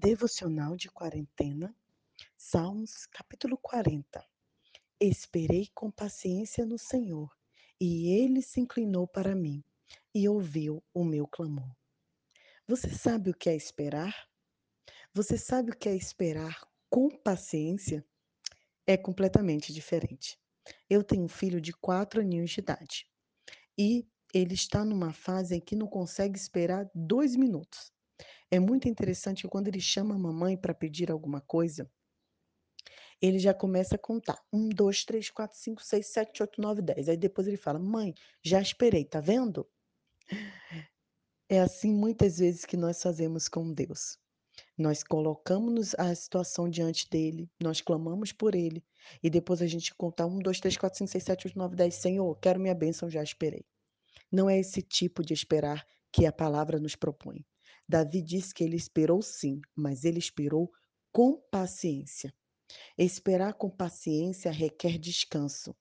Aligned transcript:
Devocional 0.00 0.76
de 0.76 0.88
quarentena, 0.88 1.74
Salmos 2.36 3.04
capítulo 3.06 3.58
40. 3.58 4.24
Esperei 5.00 5.68
com 5.74 5.90
paciência 5.90 6.64
no 6.64 6.78
Senhor, 6.78 7.36
e 7.80 8.12
ele 8.12 8.40
se 8.40 8.60
inclinou 8.60 9.08
para 9.08 9.34
mim 9.34 9.60
e 10.14 10.28
ouviu 10.28 10.80
o 10.94 11.02
meu 11.02 11.26
clamor. 11.26 11.74
Você 12.64 12.88
sabe 12.88 13.30
o 13.30 13.34
que 13.34 13.50
é 13.50 13.56
esperar? 13.56 14.30
Você 15.12 15.36
sabe 15.36 15.72
o 15.72 15.76
que 15.76 15.88
é 15.88 15.96
esperar 15.96 16.64
com 16.88 17.08
paciência? 17.10 18.06
É 18.86 18.96
completamente 18.96 19.72
diferente. 19.72 20.38
Eu 20.88 21.02
tenho 21.02 21.24
um 21.24 21.28
filho 21.28 21.60
de 21.60 21.72
quatro 21.72 22.20
aninhos 22.20 22.52
de 22.52 22.60
idade 22.60 23.10
e 23.76 24.06
ele 24.32 24.54
está 24.54 24.84
numa 24.84 25.12
fase 25.12 25.56
em 25.56 25.60
que 25.60 25.74
não 25.74 25.88
consegue 25.88 26.38
esperar 26.38 26.88
dois 26.94 27.34
minutos. 27.34 27.97
É 28.50 28.58
muito 28.58 28.88
interessante 28.88 29.42
que 29.42 29.48
quando 29.48 29.68
ele 29.68 29.80
chama 29.80 30.14
a 30.14 30.18
mamãe 30.18 30.56
para 30.56 30.74
pedir 30.74 31.10
alguma 31.10 31.40
coisa, 31.40 31.90
ele 33.20 33.38
já 33.38 33.52
começa 33.52 33.96
a 33.96 33.98
contar. 33.98 34.40
Um, 34.52 34.68
dois, 34.68 35.04
três, 35.04 35.28
quatro, 35.30 35.58
cinco, 35.58 35.82
seis, 35.82 36.06
sete, 36.06 36.42
oito, 36.42 36.60
nove, 36.60 36.80
dez. 36.80 37.08
Aí 37.08 37.16
depois 37.16 37.46
ele 37.46 37.56
fala: 37.56 37.78
Mãe, 37.78 38.14
já 38.42 38.60
esperei, 38.60 39.04
tá 39.04 39.20
vendo? 39.20 39.68
É 41.48 41.60
assim 41.60 41.92
muitas 41.92 42.38
vezes 42.38 42.64
que 42.64 42.76
nós 42.76 43.02
fazemos 43.02 43.48
com 43.48 43.72
Deus. 43.72 44.18
Nós 44.76 45.02
colocamos 45.02 45.94
a 45.96 46.14
situação 46.14 46.68
diante 46.68 47.08
dele, 47.08 47.50
nós 47.60 47.80
clamamos 47.80 48.32
por 48.32 48.54
ele, 48.54 48.84
e 49.22 49.30
depois 49.30 49.62
a 49.62 49.66
gente 49.66 49.94
conta 49.94 50.26
um, 50.26 50.38
dois, 50.38 50.60
três, 50.60 50.76
quatro, 50.76 50.98
cinco, 50.98 51.10
seis, 51.10 51.24
sete, 51.24 51.46
oito, 51.46 51.58
nove, 51.58 51.76
dez. 51.76 51.96
Senhor, 51.96 52.34
quero 52.40 52.60
minha 52.60 52.74
bênção, 52.74 53.10
já 53.10 53.22
esperei. 53.22 53.64
Não 54.30 54.48
é 54.48 54.58
esse 54.58 54.82
tipo 54.82 55.24
de 55.24 55.32
esperar 55.32 55.86
que 56.12 56.26
a 56.26 56.32
palavra 56.32 56.78
nos 56.78 56.94
propõe. 56.94 57.44
Davi 57.88 58.20
diz 58.20 58.52
que 58.52 58.62
ele 58.62 58.76
esperou 58.76 59.22
sim, 59.22 59.60
mas 59.74 60.04
ele 60.04 60.18
esperou 60.18 60.70
com 61.10 61.40
paciência. 61.50 62.34
Esperar 62.98 63.54
com 63.54 63.70
paciência 63.70 64.50
requer 64.50 64.98
descanso. 64.98 65.74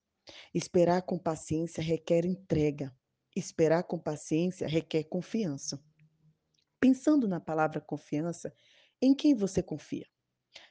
Esperar 0.54 1.02
com 1.02 1.20
paciência 1.20 1.84
requer 1.84 2.26
entrega. 2.26 2.96
Esperar 3.36 3.84
com 3.84 4.00
paciência 4.00 4.68
requer 4.68 5.04
confiança. 5.04 5.84
Pensando 6.80 7.28
na 7.28 7.40
palavra 7.40 7.82
confiança, 7.82 8.54
em 9.02 9.14
quem 9.14 9.36
você 9.36 9.62
confia? 9.62 10.08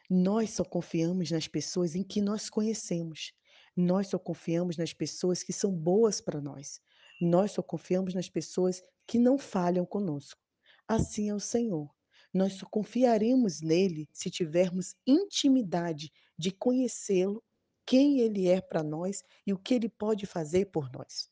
Nós 0.09 0.51
só 0.51 0.65
confiamos 0.65 1.31
nas 1.31 1.47
pessoas 1.47 1.95
em 1.95 2.03
que 2.03 2.21
nós 2.21 2.49
conhecemos. 2.49 3.33
Nós 3.77 4.09
só 4.09 4.19
confiamos 4.19 4.77
nas 4.77 4.95
pessoas 4.95 5.43
que 5.43 5.53
são 5.53 5.71
boas 5.71 6.21
para 6.21 6.41
nós. 6.41 6.81
Nós 7.21 7.53
só 7.53 7.63
confiamos 7.63 8.15
nas 8.15 8.29
pessoas 8.29 8.83
que 9.07 9.19
não 9.19 9.37
falham 9.37 9.85
conosco. 9.85 10.46
Assim 10.89 11.31
é 11.31 11.35
o 11.35 11.41
Senhor. 11.41 11.91
Nós 12.33 12.55
só 12.55 12.67
confiaremos 12.67 13.61
nele 13.61 14.09
se 14.13 14.31
tivermos 14.31 14.95
intimidade 15.07 16.13
de 16.39 16.53
conhecê-lo, 16.53 17.43
quem 17.87 18.21
ele 18.21 18.49
é 18.49 18.61
para 18.61 18.83
nós 18.83 19.23
e 19.47 19.53
o 19.53 19.59
que 19.59 19.75
ele 19.75 19.89
pode 19.89 20.27
fazer 20.27 20.67
por 20.67 20.91
nós. 20.93 21.31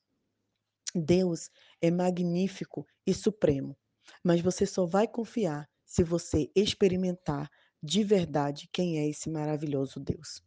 Deus 0.95 1.51
é 1.81 1.91
magnífico 1.91 2.87
e 3.07 3.13
supremo, 3.13 3.77
mas 4.23 4.41
você 4.41 4.65
só 4.65 4.87
vai 4.87 5.09
confiar 5.09 5.69
se 5.85 6.03
você 6.03 6.51
experimentar 6.55 7.51
de 7.83 8.03
verdade 8.03 8.69
quem 8.73 8.99
é 8.99 9.09
esse 9.09 9.29
maravilhoso 9.29 10.01
Deus. 10.01 10.43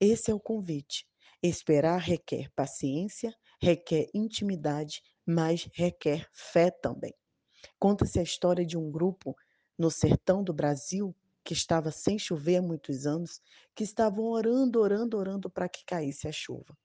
Esse 0.00 0.30
é 0.30 0.34
o 0.34 0.40
convite. 0.40 1.06
Esperar 1.42 1.98
requer 1.98 2.50
paciência, 2.54 3.32
requer 3.60 4.08
intimidade, 4.14 5.02
mas 5.26 5.68
requer 5.74 6.28
fé 6.32 6.70
também. 6.70 7.12
Conta-se 7.78 8.18
a 8.18 8.22
história 8.22 8.64
de 8.64 8.76
um 8.76 8.90
grupo 8.90 9.36
no 9.78 9.90
sertão 9.90 10.42
do 10.42 10.52
Brasil 10.52 11.14
que 11.44 11.52
estava 11.54 11.90
sem 11.90 12.18
chover 12.18 12.56
há 12.56 12.62
muitos 12.62 13.06
anos, 13.06 13.40
que 13.74 13.82
estavam 13.82 14.24
orando, 14.26 14.80
orando, 14.80 15.16
orando 15.16 15.50
para 15.50 15.68
que 15.68 15.84
caísse 15.84 16.28
a 16.28 16.32
chuva. 16.32 16.76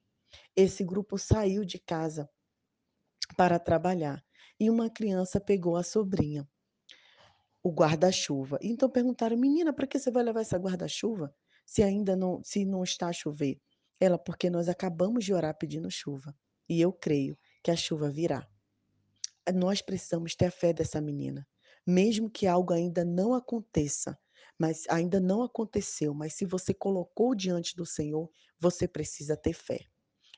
Esse 0.55 0.83
grupo 0.83 1.17
saiu 1.17 1.65
de 1.65 1.79
casa 1.79 2.29
para 3.35 3.59
trabalhar 3.59 4.23
e 4.59 4.69
uma 4.69 4.89
criança 4.89 5.39
pegou 5.41 5.75
a 5.75 5.83
sobrinha, 5.83 6.47
o 7.61 7.71
guarda-chuva. 7.71 8.57
Então 8.61 8.89
perguntaram: 8.89 9.37
"Menina, 9.37 9.73
para 9.73 9.87
que 9.87 9.99
você 9.99 10.11
vai 10.11 10.23
levar 10.23 10.41
essa 10.41 10.57
guarda-chuva 10.57 11.33
se 11.65 11.81
ainda 11.83 12.15
não 12.15 12.43
se 12.43 12.65
não 12.65 12.83
está 12.83 13.07
a 13.07 13.13
chover?" 13.13 13.59
Ela: 13.99 14.17
"Porque 14.17 14.49
nós 14.49 14.69
acabamos 14.69 15.25
de 15.25 15.33
orar 15.33 15.57
pedindo 15.57 15.89
chuva 15.89 16.35
e 16.69 16.79
eu 16.79 16.93
creio 16.93 17.37
que 17.63 17.71
a 17.71 17.75
chuva 17.75 18.09
virá." 18.09 18.47
Nós 19.51 19.81
precisamos 19.81 20.35
ter 20.35 20.45
a 20.45 20.51
fé 20.51 20.71
dessa 20.71 21.01
menina, 21.01 21.47
mesmo 21.85 22.29
que 22.29 22.47
algo 22.47 22.73
ainda 22.73 23.03
não 23.03 23.33
aconteça, 23.33 24.17
mas 24.57 24.83
ainda 24.89 25.19
não 25.19 25.43
aconteceu, 25.43 26.13
mas 26.13 26.33
se 26.33 26.45
você 26.45 26.73
colocou 26.73 27.35
diante 27.35 27.75
do 27.75 27.85
Senhor, 27.85 28.29
você 28.59 28.87
precisa 28.87 29.35
ter 29.35 29.53
fé. 29.53 29.81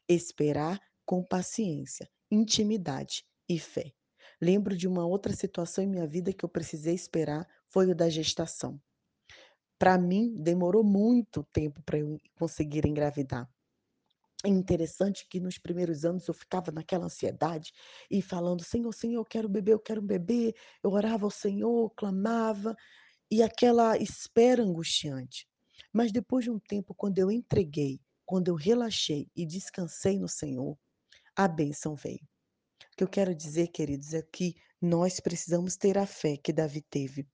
Esperar 0.08 0.80
com 1.06 1.24
paciência, 1.24 2.10
intimidade 2.32 3.24
e 3.48 3.60
fé. 3.60 3.94
Lembro 4.42 4.76
de 4.76 4.88
uma 4.88 5.06
outra 5.06 5.34
situação 5.34 5.84
em 5.84 5.88
minha 5.88 6.08
vida 6.08 6.34
que 6.34 6.44
eu 6.44 6.50
precisei 6.50 6.96
esperar, 6.96 7.48
foi 7.68 7.92
o 7.92 7.96
da 7.96 8.10
gestação. 8.10 8.82
Para 9.78 9.98
mim, 9.98 10.34
demorou 10.36 10.84
muito 10.84 11.44
tempo 11.54 11.82
para 11.84 12.00
eu 12.00 12.18
conseguir 12.40 12.86
engravidar. 12.88 13.50
É 14.46 14.48
interessante 14.48 15.26
que 15.28 15.40
nos 15.40 15.58
primeiros 15.58 16.06
anos 16.06 16.28
eu 16.28 16.34
ficava 16.34 16.72
naquela 16.72 17.06
ansiedade 17.06 17.74
e 18.12 18.22
falando: 18.22 18.64
Senhor, 18.64 18.94
Senhor, 18.94 19.22
eu 19.22 19.26
quero 19.26 19.50
beber, 19.50 19.72
eu 19.72 19.80
quero 19.80 20.04
beber. 20.04 20.54
Eu 20.84 20.92
orava 20.92 21.26
ao 21.26 21.32
Senhor, 21.32 21.90
clamava, 21.96 22.76
e 23.32 23.42
aquela 23.42 23.98
espera 23.98 24.62
angustiante. 24.62 25.48
Mas 25.92 26.12
depois 26.12 26.46
de 26.46 26.52
um 26.52 26.60
tempo, 26.60 26.94
quando 26.94 27.18
eu 27.18 27.32
entreguei, 27.32 28.00
quando 28.24 28.50
eu 28.50 28.56
relaxei 28.56 29.28
e 29.36 29.48
descansei 29.48 30.20
no 30.20 30.28
Senhor, 30.28 30.78
a 31.36 31.48
bênção 31.48 31.96
veio. 31.96 32.22
O 32.94 32.98
que 32.98 33.04
eu 33.04 33.10
quero 33.10 33.34
dizer, 33.34 33.70
queridos, 33.70 34.14
é 34.14 34.22
que 34.22 34.54
nós 34.80 35.20
precisamos 35.20 35.76
ter 35.76 35.98
a 35.98 36.06
fé 36.06 36.38
que 36.38 36.54
Davi 36.54 36.82
teve 36.82 37.28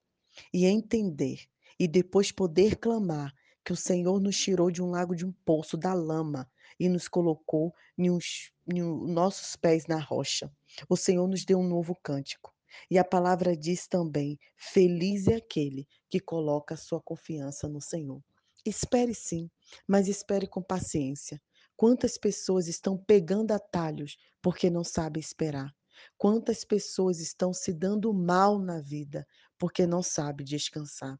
e 0.53 0.65
entender 0.65 1.41
e 1.77 1.89
depois 1.89 2.31
poder 2.31 2.77
clamar 2.77 3.33
que 3.63 3.73
o 3.73 3.75
Senhor 3.75 4.19
nos 4.19 4.37
tirou 4.37 4.71
de 4.71 4.81
um 4.81 4.89
lago 4.89 5.15
de 5.15 5.25
um 5.25 5.31
poço 5.31 5.77
da 5.77 5.93
lama 5.93 6.49
e 6.79 6.89
nos 6.89 7.07
colocou 7.07 7.73
em, 7.97 8.09
uns, 8.09 8.51
em 8.67 8.81
nossos 8.81 9.55
pés 9.55 9.85
na 9.87 9.99
rocha. 9.99 10.51
O 10.89 10.97
Senhor 10.97 11.27
nos 11.27 11.45
deu 11.45 11.59
um 11.59 11.67
novo 11.67 11.95
cântico. 11.95 12.53
E 12.89 12.97
a 12.97 13.03
palavra 13.03 13.55
diz 13.55 13.87
também: 13.87 14.39
Feliz 14.55 15.27
é 15.27 15.35
aquele 15.35 15.87
que 16.09 16.19
coloca 16.19 16.77
sua 16.77 17.01
confiança 17.01 17.67
no 17.67 17.81
Senhor. 17.81 18.23
Espere 18.65 19.13
sim, 19.13 19.49
mas 19.87 20.07
espere 20.07 20.47
com 20.47 20.61
paciência. 20.61 21.41
Quantas 21.75 22.17
pessoas 22.17 22.67
estão 22.67 22.97
pegando 22.97 23.51
atalhos 23.51 24.17
porque 24.41 24.69
não 24.69 24.83
sabem 24.83 25.19
esperar? 25.19 25.73
Quantas 26.17 26.63
pessoas 26.63 27.19
estão 27.19 27.53
se 27.53 27.73
dando 27.73 28.13
mal 28.13 28.59
na 28.59 28.79
vida 28.79 29.27
porque 29.57 29.85
não 29.85 30.01
sabem 30.01 30.45
descansar? 30.45 31.19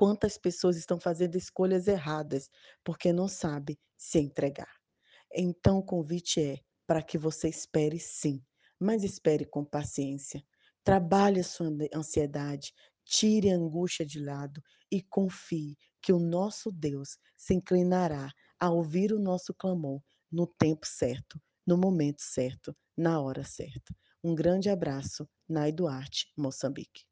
Quantas 0.00 0.38
pessoas 0.38 0.78
estão 0.78 0.98
fazendo 0.98 1.36
escolhas 1.36 1.86
erradas 1.86 2.48
porque 2.82 3.12
não 3.12 3.28
sabem 3.28 3.76
se 3.98 4.18
entregar? 4.18 4.74
Então, 5.30 5.76
o 5.76 5.82
convite 5.84 6.40
é 6.40 6.60
para 6.86 7.02
que 7.02 7.18
você 7.18 7.50
espere 7.50 8.00
sim, 8.00 8.42
mas 8.78 9.04
espere 9.04 9.44
com 9.44 9.62
paciência. 9.62 10.42
Trabalhe 10.82 11.40
a 11.40 11.44
sua 11.44 11.68
ansiedade, 11.94 12.72
tire 13.04 13.50
a 13.50 13.56
angústia 13.56 14.06
de 14.06 14.18
lado 14.24 14.62
e 14.90 15.02
confie 15.02 15.76
que 16.00 16.14
o 16.14 16.18
nosso 16.18 16.72
Deus 16.72 17.18
se 17.36 17.52
inclinará 17.52 18.32
a 18.58 18.70
ouvir 18.70 19.12
o 19.12 19.20
nosso 19.20 19.52
clamor 19.52 20.00
no 20.32 20.46
tempo 20.46 20.86
certo, 20.86 21.38
no 21.66 21.76
momento 21.76 22.22
certo, 22.22 22.74
na 22.96 23.20
hora 23.20 23.44
certa. 23.44 23.94
Um 24.24 24.34
grande 24.34 24.70
abraço, 24.70 25.28
Nai 25.46 25.70
Duarte, 25.70 26.32
Moçambique. 26.38 27.09